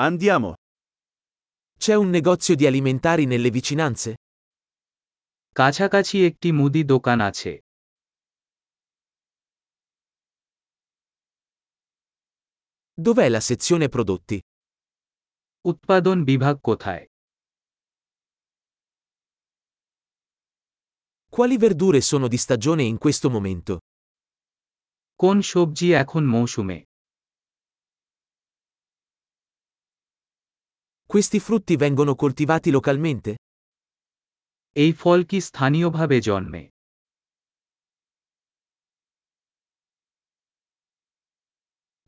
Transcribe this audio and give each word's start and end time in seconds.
Andiamo. 0.00 0.54
C'è 1.76 1.94
un 1.94 2.08
negozio 2.08 2.54
di 2.54 2.66
alimentari 2.66 3.24
nelle 3.26 3.50
vicinanze? 3.50 4.10
কাছাকাছি 5.58 6.16
একটি 6.28 6.48
মুদি 6.58 6.82
দোকান 6.92 7.18
আছে 7.28 7.52
Dov'è 13.04 13.28
la 13.34 13.40
sezione 13.50 13.86
prodotti? 13.94 14.38
উৎপাদন 15.70 16.16
বিভাগ 16.30 16.54
কোথায় 16.68 17.04
Quali 21.34 21.56
verdure 21.64 22.00
sono 22.10 22.26
di 22.28 22.38
stagione 22.44 22.84
in 22.92 22.98
questo 23.04 23.26
momento? 23.36 23.74
কোন 25.22 25.36
সবজি 25.52 25.88
এখন 26.02 26.22
মৌসুমে 26.34 26.78
Questi 31.13 31.39
frutti 31.39 31.75
vengono 31.75 32.15
coltivati 32.15 32.69
localmente? 32.71 33.31
এই 34.83 34.91
ফল 35.01 35.19
কি 35.29 35.39
স্থানীয়ভাবে 35.49 36.17
জন্মে 36.27 36.63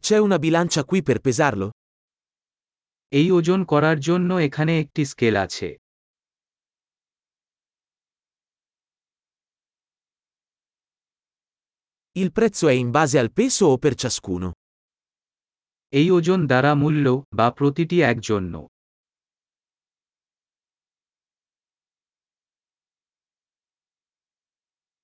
C'è 0.04 0.18
una 0.28 0.38
bilancia 0.46 0.82
qui 0.90 1.00
per 1.08 1.20
pesarlo? 1.26 1.68
এই 3.12 3.28
ওজন 3.38 3.60
করার 3.72 3.98
জন্য 4.08 4.30
এখানে 4.48 4.74
একটি 4.84 5.02
স্কেল 5.12 5.36
আছে 5.46 5.70
Il 12.16 12.30
prezzo 12.38 12.66
è 12.74 12.76
in 12.84 12.90
base 12.98 13.16
al 13.24 13.30
peso 13.38 13.64
o 13.74 13.76
per 13.84 13.94
ciascuno? 14.02 14.48
এই 15.94 16.08
ওজন 16.18 16.40
দ্বারা 16.50 16.72
মূল্য 16.82 17.05
বা 17.38 17.48
প্রতিটি 17.58 17.98
এক 18.12 18.18
জন্য 18.30 18.54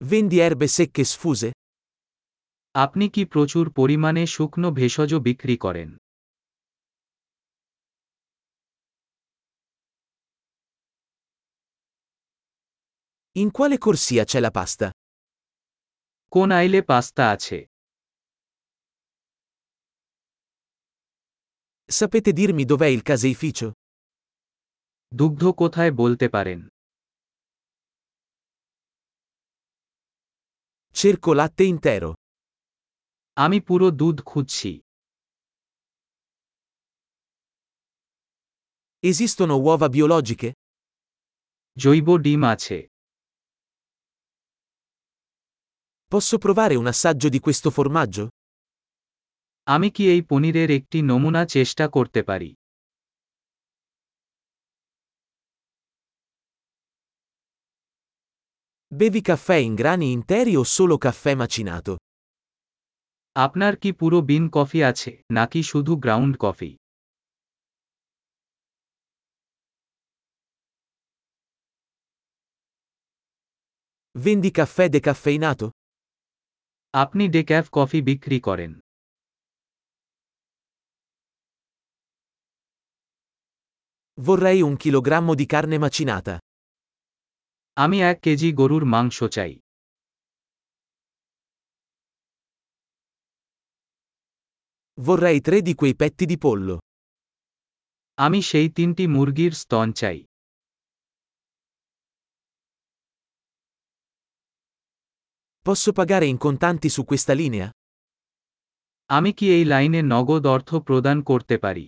Vendi 0.10 0.38
erbe 0.48 0.68
secche 0.78 1.04
sfuse? 1.14 1.50
আপনি 2.76 3.06
কি 3.16 3.24
প্রচুর 3.34 3.66
পরিমাণে 3.80 4.24
শুকনো 4.36 4.70
ভেষজ 4.80 5.12
বিক্রি 5.28 5.56
করেন 5.66 5.90
In 13.36 13.50
quale 13.52 13.78
corsia 13.78 14.24
c'è 14.30 14.40
la 14.46 14.52
pasta? 14.52 14.88
কোন 16.32 16.50
আইলে 16.60 16.80
পাস্তা 16.92 17.24
আছে 17.36 17.58
Sapete 21.98 22.32
dirmi 22.40 22.64
dov'è 22.72 22.90
il 22.96 23.02
caseificio? 23.10 23.68
দুগ্ধ 25.12 25.44
কোথায় 25.62 25.92
বলতে 26.02 26.28
পারেন 26.36 26.60
Cerco 31.00 31.34
latte 31.34 31.64
intero. 31.74 32.10
আমি 33.44 33.58
পুরো 33.68 33.88
দুধ 34.00 34.18
খুঁজছি 34.30 34.72
Esistono 39.04 39.56
uova 39.66 39.88
biologiche? 39.96 40.50
জৈব 41.78 42.08
ডিম 42.26 42.42
আছে 42.54 42.78
Posso 46.12 46.36
provare 46.46 46.76
un 46.82 46.88
assaggio 46.94 47.28
di 47.36 47.40
questo 47.46 47.70
formaggio? 47.78 48.24
আমি 49.68 49.90
কি 49.96 50.04
এই 50.14 50.22
পনিরের 50.30 50.70
একটি 50.78 50.98
নমুনা 51.10 51.42
চেষ্টা 51.56 51.86
করতে 51.96 52.22
পারি 52.30 52.50
Bevi 59.00 59.22
caffè 59.22 59.56
in 59.56 59.74
grani 59.74 60.12
interi 60.12 60.54
o 60.56 60.64
solo 60.64 60.98
caffè 61.06 61.34
macinato? 61.36 61.94
আপনার 63.46 63.74
কি 63.82 63.90
পুরো 64.00 64.20
বিন 64.30 64.44
কফি 64.56 64.80
আছে 64.90 65.12
নাকি 65.38 65.62
শুধু 65.72 65.94
ground 66.04 66.34
coffee 66.44 66.72
Vendi 74.16 74.52
caffè 74.58 74.86
decaffeinato? 74.96 75.68
আপনি 77.04 77.24
ডেক্যাফ 77.36 77.66
কফি 77.78 78.00
বিক্রি 78.10 78.40
করেন 78.48 78.72
Vorrei 84.26 84.60
un 84.62 84.76
chilogrammo 84.82 85.34
di 85.36 85.46
carne 85.46 85.78
macinata. 85.86 86.34
আমি 87.78 87.98
এক 88.12 88.18
কেজি 88.26 88.50
গরুর 88.60 88.84
মাংস 88.94 89.18
চাই 89.36 89.54
Vorrei 94.98 95.40
tre 95.42 95.58
di 95.62 95.74
quei 95.74 95.96
petti 95.96 96.26
di 96.26 96.38
pollo. 96.38 96.76
আমি 98.18 98.40
সেই 98.50 98.68
তিনটি 98.78 99.04
মুরগির 99.16 99.54
স্তন 99.62 99.88
চাই 100.02 100.20
Posso 105.66 105.90
pagare 105.94 106.26
in 106.26 106.38
contanti 106.38 106.90
su 106.96 107.02
questa 107.10 107.34
linea? 107.34 107.68
আমি 109.10 109.32
কি 109.38 109.46
এই 109.58 109.64
লাইনে 109.72 110.02
নগদ 110.14 110.44
অর্থ 110.56 110.70
প্রদান 110.88 111.18
করতে 111.30 111.56
পারি 111.66 111.86